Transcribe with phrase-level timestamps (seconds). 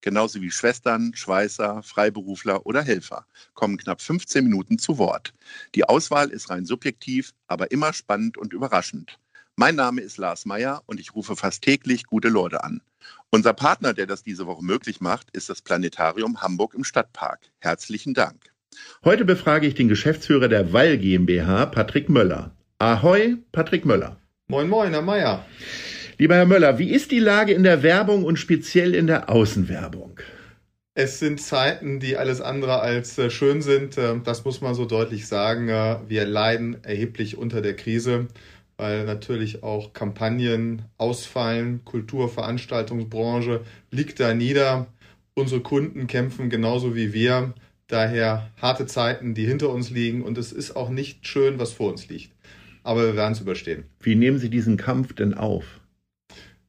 [0.00, 5.32] genauso wie Schwestern, Schweißer, Freiberufler oder Helfer, kommen knapp 15 Minuten zu Wort.
[5.74, 9.18] Die Auswahl ist rein subjektiv, aber immer spannend und überraschend.
[9.56, 12.80] Mein Name ist Lars Meyer und ich rufe fast täglich gute Leute an.
[13.30, 17.40] Unser Partner, der das diese Woche möglich macht, ist das Planetarium Hamburg im Stadtpark.
[17.58, 18.52] Herzlichen Dank.
[19.04, 22.52] Heute befrage ich den Geschäftsführer der Wall GmbH, Patrick Möller.
[22.78, 24.16] Ahoi, Patrick Möller.
[24.46, 25.44] Moin, moin, Herr Meyer.
[26.20, 30.18] Lieber Herr Möller, wie ist die Lage in der Werbung und speziell in der Außenwerbung?
[30.94, 33.96] Es sind Zeiten, die alles andere als äh, schön sind.
[33.96, 35.68] Äh, das muss man so deutlich sagen.
[35.68, 38.26] Äh, wir leiden erheblich unter der Krise,
[38.76, 41.84] weil natürlich auch Kampagnen ausfallen.
[41.84, 43.60] Kultur, Veranstaltungsbranche
[43.92, 44.88] liegt da nieder.
[45.34, 47.54] Unsere Kunden kämpfen genauso wie wir.
[47.86, 50.22] Daher harte Zeiten, die hinter uns liegen.
[50.22, 52.32] Und es ist auch nicht schön, was vor uns liegt.
[52.82, 53.84] Aber wir werden es überstehen.
[54.00, 55.77] Wie nehmen Sie diesen Kampf denn auf?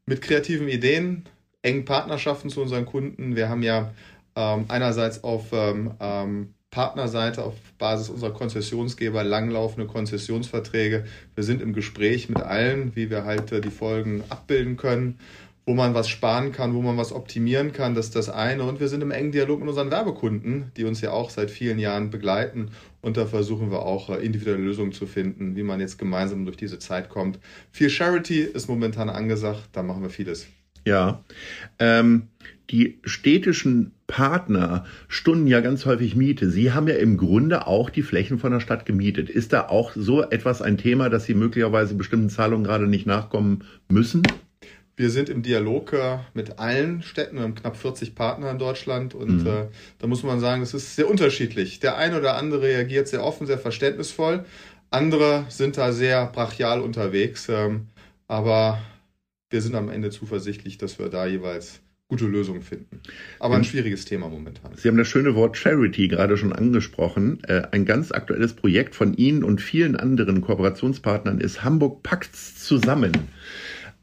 [0.09, 1.23] Mit kreativen Ideen,
[1.61, 3.35] engen Partnerschaften zu unseren Kunden.
[3.35, 3.91] Wir haben ja
[4.35, 11.05] ähm, einerseits auf ähm, ähm, Partnerseite auf Basis unserer Konzessionsgeber langlaufende Konzessionsverträge.
[11.35, 15.19] Wir sind im Gespräch mit allen, wie wir halt äh, die Folgen abbilden können,
[15.66, 17.94] wo man was sparen kann, wo man was optimieren kann.
[17.94, 18.63] Das ist das eine.
[18.63, 21.77] Und wir sind im engen Dialog mit unseren Werbekunden, die uns ja auch seit vielen
[21.77, 22.71] Jahren begleiten.
[23.02, 26.58] Und da versuchen wir auch äh, individuelle Lösungen zu finden, wie man jetzt gemeinsam durch
[26.58, 27.39] diese Zeit kommt.
[27.72, 30.47] Viel Charity ist momentan angesagt, da machen wir vieles.
[30.86, 31.23] Ja,
[31.78, 32.28] ähm,
[32.69, 36.50] die städtischen Partner stunden ja ganz häufig Miete.
[36.50, 39.30] Sie haben ja im Grunde auch die Flächen von der Stadt gemietet.
[39.30, 43.63] Ist da auch so etwas ein Thema, dass Sie möglicherweise bestimmten Zahlungen gerade nicht nachkommen
[43.88, 44.23] müssen?
[44.99, 45.95] Wir sind im Dialog
[46.33, 49.47] mit allen Städten, wir haben knapp 40 Partner in Deutschland und mhm.
[49.47, 49.65] äh,
[49.97, 51.79] da muss man sagen, es ist sehr unterschiedlich.
[51.79, 54.43] Der eine oder andere reagiert sehr offen, sehr verständnisvoll,
[54.89, 57.85] andere sind da sehr brachial unterwegs, ähm,
[58.27, 58.81] aber
[59.49, 61.79] wir sind am Ende zuversichtlich, dass wir da jeweils
[62.09, 62.99] gute Lösungen finden.
[63.39, 64.75] Aber ein schwieriges Thema momentan.
[64.75, 67.41] Sie haben das schöne Wort Charity gerade schon angesprochen.
[67.45, 73.13] Äh, ein ganz aktuelles Projekt von Ihnen und vielen anderen Kooperationspartnern ist Hamburg packt's zusammen.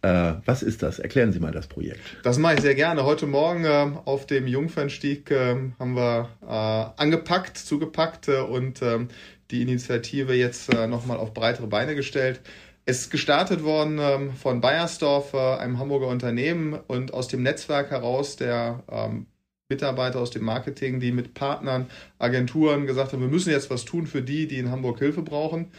[0.02, 0.98] Äh, was ist das?
[0.98, 2.00] Erklären Sie mal das Projekt.
[2.22, 3.04] Das mache ich sehr gerne.
[3.04, 9.08] Heute Morgen äh, auf dem Jungfernstieg äh, haben wir äh, angepackt, zugepackt äh, und ähm,
[9.50, 12.40] die Initiative jetzt äh, nochmal auf breitere Beine gestellt.
[12.84, 18.36] Es ist gestartet worden ähm, von Bayersdorf, einem Hamburger Unternehmen und aus dem Netzwerk heraus
[18.36, 19.26] der ähm,
[19.68, 24.06] Mitarbeiter aus dem Marketing, die mit Partnern, Agenturen gesagt haben, wir müssen jetzt was tun
[24.06, 25.72] für die, die in Hamburg Hilfe brauchen.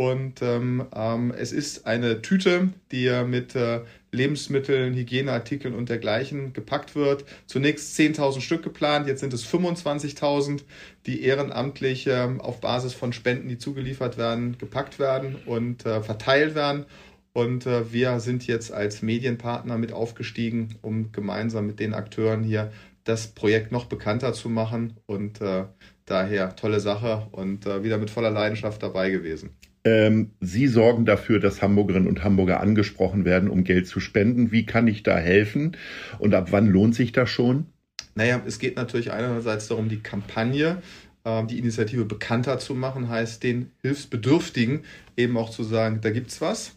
[0.00, 3.80] Und ähm, ähm, es ist eine Tüte, die mit äh,
[4.12, 7.26] Lebensmitteln, Hygieneartikeln und dergleichen gepackt wird.
[7.44, 10.62] Zunächst 10.000 Stück geplant, jetzt sind es 25.000,
[11.04, 16.54] die ehrenamtlich äh, auf Basis von Spenden, die zugeliefert werden, gepackt werden und äh, verteilt
[16.54, 16.86] werden.
[17.34, 22.72] Und äh, wir sind jetzt als Medienpartner mit aufgestiegen, um gemeinsam mit den Akteuren hier
[23.04, 24.96] das Projekt noch bekannter zu machen.
[25.04, 25.64] Und äh,
[26.06, 29.59] daher tolle Sache und äh, wieder mit voller Leidenschaft dabei gewesen.
[29.84, 34.52] Ähm, Sie sorgen dafür, dass Hamburgerinnen und Hamburger angesprochen werden, um Geld zu spenden.
[34.52, 35.76] Wie kann ich da helfen?
[36.18, 37.66] Und ab wann lohnt sich das schon?
[38.14, 40.82] Naja, es geht natürlich einerseits darum, die Kampagne,
[41.24, 44.82] äh, die Initiative bekannter zu machen, heißt den Hilfsbedürftigen
[45.16, 46.76] eben auch zu sagen, da gibt's was.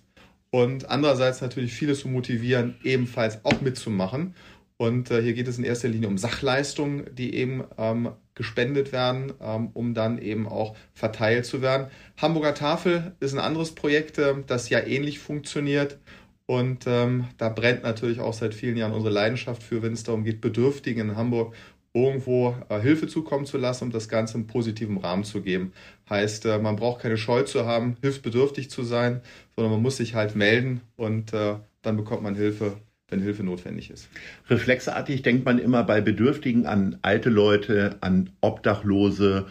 [0.50, 4.36] Und andererseits natürlich viele zu motivieren, ebenfalls auch mitzumachen.
[4.78, 9.34] Und äh, hier geht es in erster Linie um Sachleistungen, die eben ähm, gespendet werden,
[9.42, 11.88] ähm, um dann eben auch verteilt zu werden.
[12.18, 16.00] Hamburger Tafel ist ein anderes Projekt, äh, das ja ähnlich funktioniert.
[16.46, 20.26] Und ähm, da brennt natürlich auch seit vielen Jahren unsere Leidenschaft für, wenn es darum
[20.26, 21.56] geht, Bedürftigen in Hamburg
[21.94, 25.74] irgendwo äh, Hilfe zukommen zu lassen, um das Ganze im positiven Rahmen zu geben.
[26.10, 29.22] Heißt, äh, man braucht keine Scheu zu haben, hilfsbedürftig zu sein,
[29.56, 32.78] sondern man muss sich halt melden und äh, dann bekommt man Hilfe
[33.14, 34.10] wenn Hilfe notwendig ist.
[34.50, 39.46] Reflexartig denkt man immer bei Bedürftigen an alte Leute, an Obdachlose.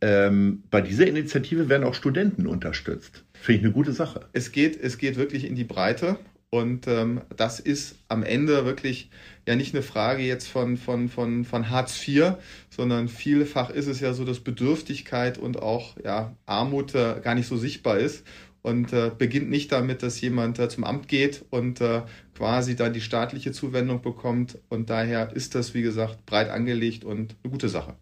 [0.00, 3.24] Ähm, bei dieser Initiative werden auch Studenten unterstützt.
[3.34, 4.20] Finde ich eine gute Sache.
[4.32, 6.16] Es geht, es geht wirklich in die Breite
[6.50, 9.10] und ähm, das ist am Ende wirklich
[9.46, 12.34] ja nicht eine Frage jetzt von, von, von, von Hartz IV,
[12.70, 17.48] sondern vielfach ist es ja so, dass Bedürftigkeit und auch ja, Armut äh, gar nicht
[17.48, 18.24] so sichtbar ist
[18.62, 22.02] und äh, beginnt nicht damit, dass jemand äh, zum Amt geht und äh,
[22.34, 24.58] quasi dann die staatliche Zuwendung bekommt.
[24.68, 27.96] Und daher ist das, wie gesagt, breit angelegt und eine gute Sache.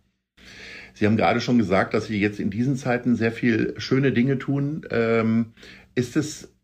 [0.94, 4.38] Sie haben gerade schon gesagt, dass Sie jetzt in diesen Zeiten sehr viel schöne Dinge
[4.38, 4.86] tun.
[4.90, 5.52] Ähm,
[5.94, 6.55] ist es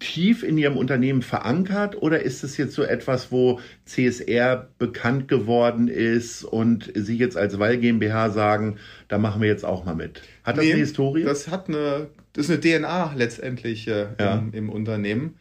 [0.00, 5.86] tief in Ihrem Unternehmen verankert oder ist es jetzt so etwas, wo CSR bekannt geworden
[5.88, 8.78] ist und Sie jetzt als Weil GmbH sagen,
[9.08, 10.22] da machen wir jetzt auch mal mit?
[10.42, 11.22] Hat das nee, eine Historie?
[11.22, 14.38] Das hat eine, das ist eine DNA letztendlich äh, ja.
[14.38, 15.36] im, im, Unternehmen.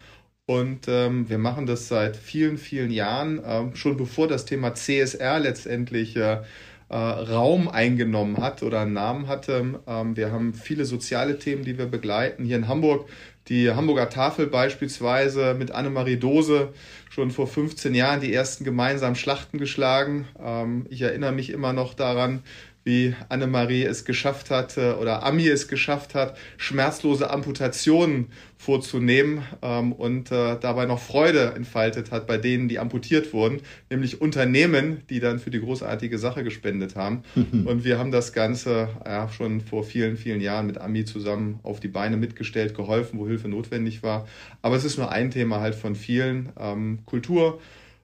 [0.45, 5.39] Und ähm, wir machen das seit vielen, vielen Jahren, äh, schon bevor das Thema CSR
[5.39, 6.44] letztendlich äh,
[6.88, 9.80] äh, Raum eingenommen hat oder einen Namen hatte.
[9.88, 12.45] Ähm, wir haben viele soziale Themen, die wir begleiten.
[12.45, 13.09] Hier in Hamburg
[13.47, 16.74] die Hamburger Tafel beispielsweise mit Annemarie Dose
[17.09, 20.27] schon vor 15 Jahren die ersten gemeinsamen Schlachten geschlagen.
[20.44, 22.42] Ähm, ich erinnere mich immer noch daran,
[22.85, 28.27] wie Annemarie es geschafft hat oder Ami es geschafft hat, schmerzlose Amputationen
[28.57, 34.21] vorzunehmen ähm, und äh, dabei noch Freude entfaltet hat bei denen, die amputiert wurden, nämlich
[34.21, 37.23] Unternehmen, die dann für die großartige Sache gespendet haben.
[37.35, 41.79] und wir haben das Ganze ja, schon vor vielen, vielen Jahren mit Ami zusammen auf
[41.79, 44.27] die Beine mitgestellt, geholfen, wo Hilfe notwendig war.
[44.61, 46.51] Aber es ist nur ein Thema halt von vielen.
[46.59, 47.59] Ähm, Kultur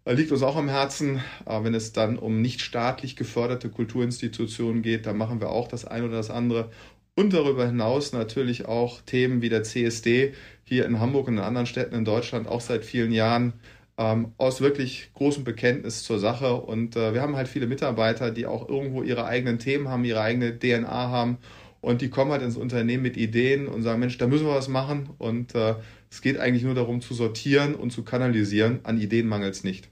[0.05, 1.21] liegt uns auch am Herzen.
[1.45, 5.85] Äh, wenn es dann um nicht staatlich geförderte Kulturinstitutionen geht, dann machen wir auch das
[5.85, 6.71] eine oder das andere.
[7.15, 10.33] Und darüber hinaus natürlich auch Themen wie der CSD
[10.63, 13.53] hier in Hamburg und in anderen Städten in Deutschland auch seit vielen Jahren
[13.97, 16.55] ähm, aus wirklich großem Bekenntnis zur Sache.
[16.55, 20.21] Und äh, wir haben halt viele Mitarbeiter, die auch irgendwo ihre eigenen Themen haben, ihre
[20.21, 21.37] eigene DNA haben.
[21.81, 24.67] Und die kommen halt ins Unternehmen mit Ideen und sagen, Mensch, da müssen wir was
[24.67, 25.09] machen.
[25.17, 25.75] Und äh,
[26.09, 28.79] es geht eigentlich nur darum zu sortieren und zu kanalisieren.
[28.83, 29.90] An Ideen mangelt es nicht.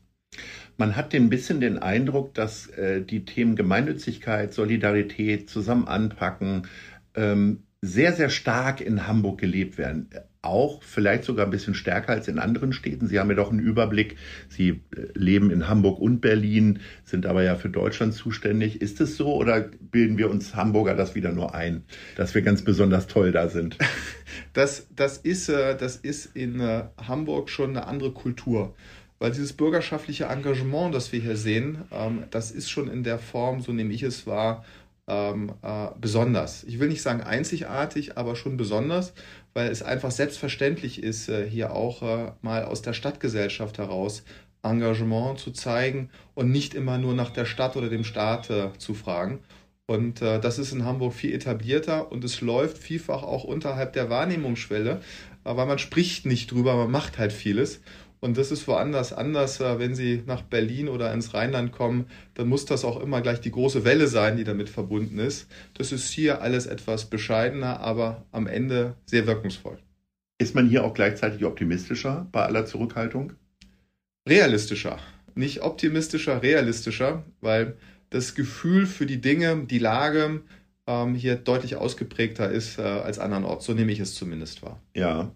[0.80, 6.68] Man hat ein bisschen den Eindruck, dass äh, die Themen Gemeinnützigkeit, Solidarität, zusammen anpacken,
[7.16, 10.10] ähm, sehr, sehr stark in Hamburg gelebt werden.
[10.42, 13.08] Auch vielleicht sogar ein bisschen stärker als in anderen Städten.
[13.08, 14.16] Sie haben ja doch einen Überblick.
[14.48, 18.82] Sie äh, leben in Hamburg und Berlin, sind aber ja für Deutschland zuständig.
[18.82, 21.84] Ist es so oder bilden wir uns Hamburger das wieder nur ein,
[22.16, 23.78] dass wir ganz besonders toll da sind?
[24.54, 28.76] Das, das, ist, äh, das ist in äh, Hamburg schon eine andere Kultur.
[29.20, 33.62] Weil dieses bürgerschaftliche Engagement, das wir hier sehen, ähm, das ist schon in der Form,
[33.62, 34.64] so nehme ich es wahr,
[35.08, 36.64] ähm, äh, besonders.
[36.64, 39.14] Ich will nicht sagen einzigartig, aber schon besonders,
[39.54, 44.24] weil es einfach selbstverständlich ist, äh, hier auch äh, mal aus der Stadtgesellschaft heraus
[44.62, 48.94] Engagement zu zeigen und nicht immer nur nach der Stadt oder dem Staat äh, zu
[48.94, 49.40] fragen.
[49.88, 54.10] Und äh, das ist in Hamburg viel etablierter und es läuft vielfach auch unterhalb der
[54.10, 55.02] Wahrnehmungsschwelle,
[55.44, 57.82] weil man spricht nicht drüber, man macht halt vieles.
[58.22, 59.60] Und das ist woanders anders.
[59.60, 63.42] Äh, wenn Sie nach Berlin oder ins Rheinland kommen, dann muss das auch immer gleich
[63.42, 65.48] die große Welle sein, die damit verbunden ist.
[65.74, 69.80] Das ist hier alles etwas bescheidener, aber am Ende sehr wirkungsvoll.
[70.38, 73.34] Ist man hier auch gleichzeitig optimistischer bei aller Zurückhaltung?
[74.28, 75.00] Realistischer.
[75.36, 77.78] Nicht optimistischer, realistischer, weil
[78.10, 80.42] das Gefühl für die Dinge, die Lage
[80.88, 83.66] ähm, hier deutlich ausgeprägter ist äh, als andernorts.
[83.66, 84.82] So nehme ich es zumindest wahr.
[84.96, 85.32] Ja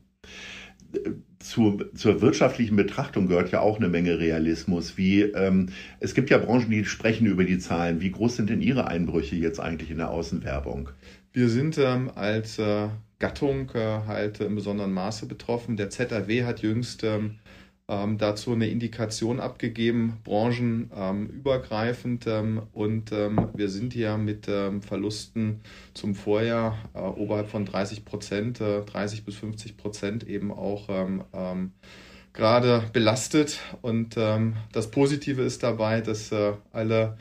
[1.39, 4.97] zu, zur wirtschaftlichen Betrachtung gehört ja auch eine Menge Realismus.
[4.97, 5.69] Wie ähm,
[5.99, 8.01] es gibt ja Branchen, die sprechen über die Zahlen.
[8.01, 10.89] Wie groß sind denn Ihre Einbrüche jetzt eigentlich in der Außenwerbung?
[11.33, 12.87] Wir sind ähm, als äh,
[13.19, 15.77] Gattung äh, halt im besonderen Maße betroffen.
[15.77, 17.39] Der ZAW hat jüngst ähm,
[17.93, 22.25] ähm, dazu eine Indikation abgegeben, branchenübergreifend.
[22.27, 25.61] Ähm, und ähm, wir sind hier mit ähm, Verlusten
[25.93, 31.71] zum Vorjahr äh, oberhalb von 30 Prozent, äh, 30 bis 50 Prozent eben auch ähm,
[32.33, 33.59] gerade belastet.
[33.81, 37.15] Und das Positive ist dabei, dass äh, alle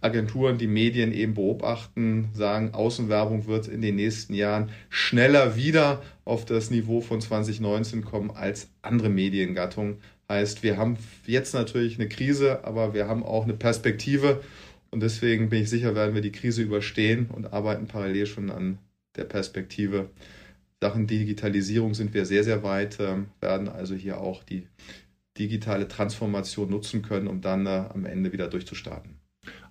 [0.00, 6.44] Agenturen, die Medien eben beobachten, sagen, Außenwerbung wird in den nächsten Jahren schneller wieder auf
[6.44, 9.98] das Niveau von 2019 kommen als andere Mediengattungen.
[10.28, 14.40] Heißt, wir haben jetzt natürlich eine Krise, aber wir haben auch eine Perspektive
[14.90, 18.78] und deswegen bin ich sicher, werden wir die Krise überstehen und arbeiten parallel schon an
[19.16, 20.10] der Perspektive.
[20.80, 24.66] Sachen Digitalisierung sind wir sehr, sehr weit, ähm, werden also hier auch die
[25.38, 29.16] digitale Transformation nutzen können, um dann äh, am Ende wieder durchzustarten.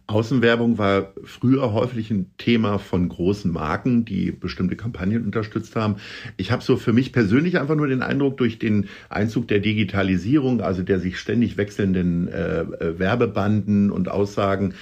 [0.07, 5.95] Außenwerbung war früher häufig ein Thema von großen Marken, die bestimmte Kampagnen unterstützt haben.
[6.37, 10.61] Ich habe so für mich persönlich einfach nur den Eindruck, durch den Einzug der Digitalisierung,
[10.61, 14.73] also der sich ständig wechselnden äh, äh, Werbebanden und Aussagen,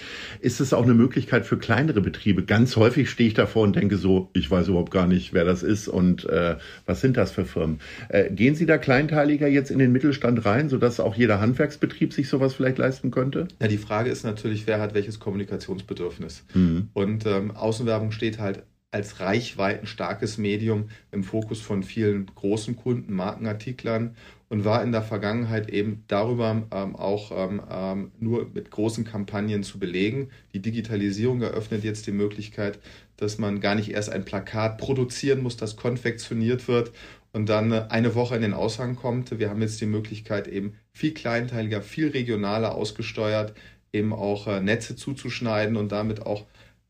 [0.42, 2.44] ist es auch eine Möglichkeit für kleinere Betriebe.
[2.44, 5.64] Ganz häufig stehe ich davor und denke so, ich weiß überhaupt gar nicht, wer das
[5.64, 7.80] ist und äh, was sind das für Firmen.
[8.10, 12.28] Äh, gehen Sie da kleinteiliger jetzt in den Mittelstand rein, sodass auch jeder Handwerksbetrieb sich
[12.28, 13.48] sowas vielleicht leisten könnte?
[13.62, 16.44] Ja, die Frage ist natürlich, wer hat welches starkes Kommunikationsbedürfnis.
[16.54, 16.90] Mhm.
[16.94, 24.16] Und ähm, Außenwerbung steht halt als reichweitenstarkes Medium im Fokus von vielen großen Kunden, Markenartiklern.
[24.50, 29.64] und war in der Vergangenheit eben darüber ähm, auch ähm, ähm, nur mit großen Kampagnen
[29.64, 30.30] zu belegen.
[30.54, 32.78] Die Digitalisierung eröffnet jetzt die Möglichkeit,
[33.18, 36.92] dass man gar nicht erst ein Plakat produzieren muss, das konfektioniert wird
[37.34, 39.40] und dann äh, eine Woche in den Aushang kommt.
[39.40, 43.54] Wir haben jetzt die Möglichkeit, eben viel kleinteiliger, viel regionaler ausgesteuert,
[43.94, 46.46] eben auch äh, Netze zuzuschneiden und damit auch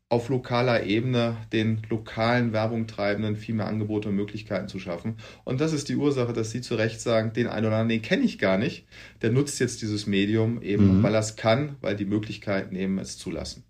[0.08, 5.16] auf lokaler Ebene den lokalen Werbungtreibenden viel mehr Angebote und Möglichkeiten zu schaffen.
[5.44, 8.02] Und das ist die Ursache, dass Sie zu Recht sagen, den einen oder anderen, den
[8.02, 8.86] kenne ich gar nicht.
[9.22, 11.02] Der nutzt jetzt dieses Medium eben, mhm.
[11.02, 13.64] weil er es kann, weil die Möglichkeiten eben es zulassen.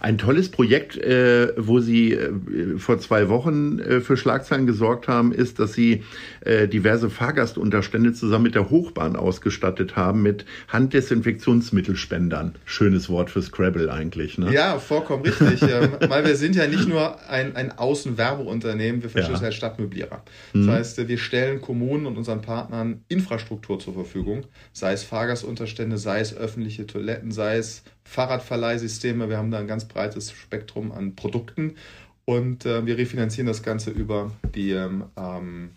[0.00, 2.32] Ein tolles Projekt, äh, wo Sie äh,
[2.78, 6.02] vor zwei Wochen äh, für Schlagzeilen gesorgt haben, ist, dass Sie
[6.40, 12.56] äh, diverse Fahrgastunterstände zusammen mit der Hochbahn ausgestattet haben mit Handdesinfektionsmittelspendern.
[12.64, 14.38] Schönes Wort für Scrabble eigentlich.
[14.38, 14.52] Ne?
[14.52, 15.62] Ja, vollkommen richtig.
[15.62, 19.40] ähm, weil wir sind ja nicht nur ein, ein Außenwerbeunternehmen, wir verstehen ja.
[19.40, 20.22] als Stadtmöblierer.
[20.52, 20.70] Das mhm.
[20.70, 26.36] heißt, wir stellen Kommunen und unseren Partnern Infrastruktur zur Verfügung, sei es Fahrgastunterstände, sei es
[26.36, 29.28] öffentliche Toiletten, sei es Fahrradverleihsysteme.
[29.28, 31.76] Wir haben da ein ganz breites Spektrum an Produkten
[32.24, 35.70] und äh, wir refinanzieren das Ganze über die ähm, ähm,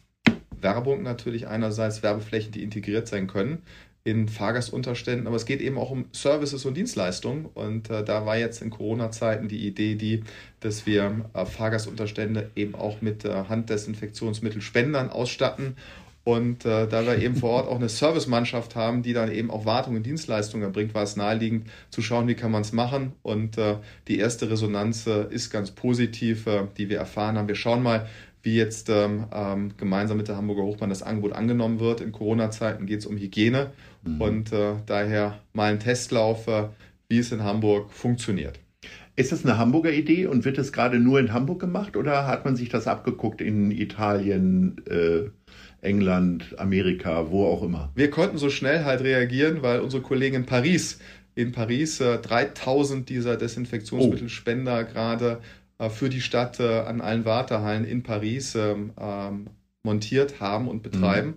[0.59, 3.61] Werbung natürlich einerseits, Werbeflächen, die integriert sein können
[4.05, 7.47] in Fahrgastunterständen, aber es geht eben auch um Services und Dienstleistungen.
[7.47, 10.23] Und äh, da war jetzt in Corona-Zeiten die Idee, die,
[10.59, 15.75] dass wir äh, Fahrgastunterstände eben auch mit äh, Handdesinfektionsmittelspendern ausstatten
[16.25, 19.65] und äh, da wir eben vor Ort auch eine Servicemannschaft haben, die dann eben auch
[19.65, 23.13] Wartung und Dienstleistungen erbringt, war es naheliegend zu schauen, wie kann man es machen.
[23.21, 23.77] Und äh,
[24.07, 27.47] die erste Resonanz äh, ist ganz positiv, äh, die wir erfahren haben.
[27.47, 28.07] Wir schauen mal,
[28.41, 32.01] wie jetzt ähm, ähm, gemeinsam mit der Hamburger Hochbahn das Angebot angenommen wird.
[32.01, 33.71] In Corona-Zeiten geht es um Hygiene
[34.03, 34.21] mhm.
[34.21, 36.69] und äh, daher mal ein Testlauf, äh,
[37.07, 38.59] wie es in Hamburg funktioniert.
[39.15, 42.43] Ist das eine Hamburger Idee und wird es gerade nur in Hamburg gemacht oder hat
[42.45, 44.81] man sich das abgeguckt in Italien?
[44.87, 45.29] Äh
[45.85, 47.91] England, Amerika, wo auch immer.
[47.95, 50.99] Wir konnten so schnell halt reagieren, weil unsere Kollegen in Paris,
[51.35, 54.91] in Paris äh, 3000 dieser Desinfektionsmittelspender oh.
[54.91, 55.41] gerade
[55.77, 59.47] äh, für die Stadt äh, an allen Wartehallen in Paris ähm, ähm,
[59.83, 61.29] montiert haben und betreiben.
[61.29, 61.35] Mhm.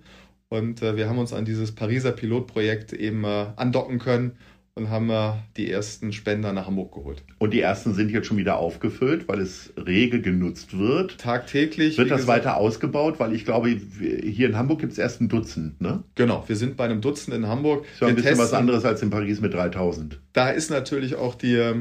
[0.48, 4.32] Und äh, wir haben uns an dieses Pariser Pilotprojekt eben äh, andocken können
[4.78, 7.22] und haben wir die ersten Spender nach Hamburg geholt.
[7.38, 11.18] Und die ersten sind jetzt schon wieder aufgefüllt, weil es rege genutzt wird.
[11.18, 11.98] Tagtäglich.
[11.98, 13.20] Wird das gesagt, weiter ausgebaut?
[13.20, 16.04] Weil ich glaube, hier in Hamburg gibt es erst ein Dutzend, ne?
[16.14, 17.84] Genau, wir sind bei einem Dutzend in Hamburg.
[17.92, 18.46] Das war ein bisschen testen.
[18.46, 20.20] was anderes als in Paris mit 3000.
[20.32, 21.74] Da ist natürlich auch die äh,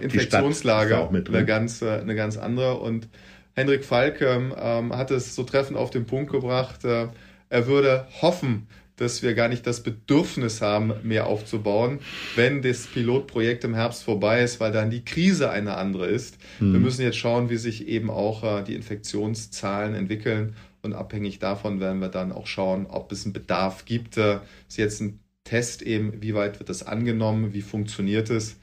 [0.00, 2.78] Infektionslage die eine, ganz, eine ganz andere.
[2.78, 3.08] Und
[3.54, 6.84] Hendrik Falk ähm, hat es so treffend auf den Punkt gebracht.
[6.84, 7.08] Äh,
[7.50, 8.68] er würde hoffen,
[9.00, 12.00] dass wir gar nicht das Bedürfnis haben, mehr aufzubauen,
[12.36, 16.38] wenn das Pilotprojekt im Herbst vorbei ist, weil dann die Krise eine andere ist.
[16.60, 16.72] Mhm.
[16.74, 21.80] Wir müssen jetzt schauen, wie sich eben auch äh, die Infektionszahlen entwickeln und abhängig davon
[21.80, 24.16] werden wir dann auch schauen, ob es einen Bedarf gibt.
[24.16, 24.38] Äh,
[24.68, 28.58] ist jetzt ein Test eben, wie weit wird das angenommen, wie funktioniert es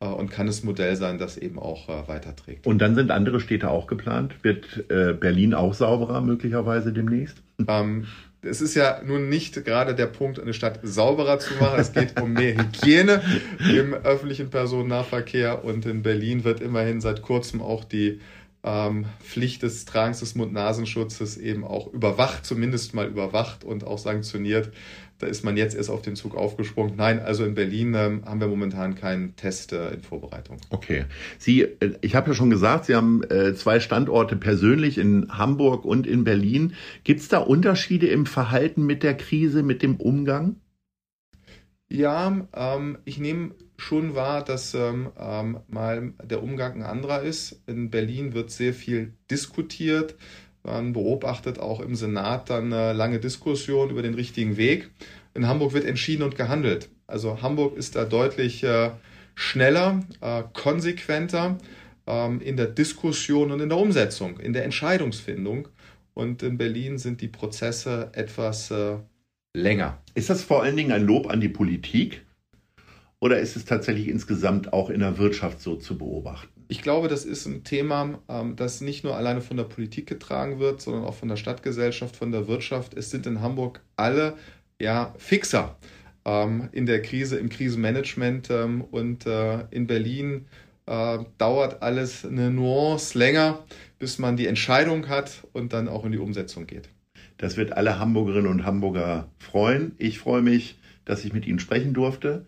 [0.00, 2.66] äh, und kann es Modell sein, das eben auch äh, weiterträgt.
[2.66, 4.34] Und dann sind andere Städte auch geplant.
[4.42, 7.42] Wird äh, Berlin auch sauberer möglicherweise demnächst?
[7.68, 8.06] Ähm,
[8.42, 11.78] es ist ja nun nicht gerade der Punkt, eine Stadt sauberer zu machen.
[11.78, 13.22] Es geht um mehr Hygiene
[13.58, 18.20] im öffentlichen Personennahverkehr und in Berlin wird immerhin seit kurzem auch die
[18.62, 24.72] ähm, Pflicht des Tragens des Mund-Nasenschutzes eben auch überwacht, zumindest mal überwacht und auch sanktioniert.
[25.20, 26.96] Da ist man jetzt erst auf den Zug aufgesprungen.
[26.96, 30.56] Nein, also in Berlin ähm, haben wir momentan keinen Test äh, in Vorbereitung.
[30.70, 31.04] Okay.
[31.38, 35.84] Sie, äh, ich habe ja schon gesagt, Sie haben äh, zwei Standorte persönlich in Hamburg
[35.84, 36.74] und in Berlin.
[37.04, 40.56] Gibt es da Unterschiede im Verhalten mit der Krise, mit dem Umgang?
[41.92, 47.62] Ja, ähm, ich nehme schon wahr, dass ähm, ähm, mal der Umgang ein anderer ist.
[47.66, 50.16] In Berlin wird sehr viel diskutiert.
[50.62, 54.90] Man beobachtet auch im Senat dann eine lange Diskussion über den richtigen Weg.
[55.34, 56.90] In Hamburg wird entschieden und gehandelt.
[57.06, 58.90] Also Hamburg ist da deutlich äh,
[59.34, 61.58] schneller, äh, konsequenter
[62.06, 65.68] ähm, in der Diskussion und in der Umsetzung, in der Entscheidungsfindung.
[66.14, 68.96] Und in Berlin sind die Prozesse etwas äh,
[69.54, 69.98] länger.
[70.14, 72.24] Ist das vor allen Dingen ein Lob an die Politik?
[73.20, 76.59] Oder ist es tatsächlich insgesamt auch in der Wirtschaft so zu beobachten?
[76.70, 80.60] Ich glaube, das ist ein Thema, ähm, das nicht nur alleine von der Politik getragen
[80.60, 82.94] wird, sondern auch von der Stadtgesellschaft, von der Wirtschaft.
[82.94, 84.36] Es sind in Hamburg alle
[84.80, 85.76] ja, Fixer
[86.24, 90.46] ähm, in der Krise, im Krisenmanagement ähm, und äh, in Berlin
[90.86, 93.64] äh, dauert alles eine Nuance länger,
[93.98, 96.88] bis man die Entscheidung hat und dann auch in die Umsetzung geht.
[97.36, 99.96] Das wird alle Hamburgerinnen und Hamburger freuen.
[99.98, 102.46] Ich freue mich, dass ich mit Ihnen sprechen durfte.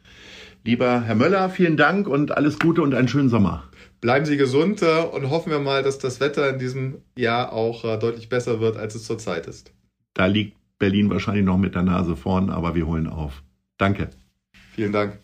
[0.65, 3.65] Lieber Herr Möller, vielen Dank und alles Gute und einen schönen Sommer.
[4.01, 7.85] Bleiben Sie gesund äh, und hoffen wir mal, dass das Wetter in diesem Jahr auch
[7.85, 9.73] äh, deutlich besser wird, als es zurzeit ist.
[10.15, 13.43] Da liegt Berlin wahrscheinlich noch mit der Nase vorn, aber wir holen auf.
[13.77, 14.11] Danke.
[14.75, 15.19] Vielen Dank.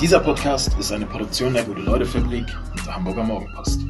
[0.00, 3.80] Dieser Podcast ist eine Produktion der Gute-Leute-Fabrik und der Hamburger Morgenpost.